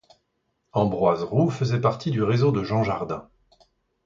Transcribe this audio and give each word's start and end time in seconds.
Ambroise 0.73 1.21
Roux 1.21 1.51
faisait 1.51 1.79
partie 1.79 2.09
du 2.09 2.23
réseau 2.23 2.51
de 2.51 2.63
Jean 2.63 2.81
Jardin. 2.81 3.29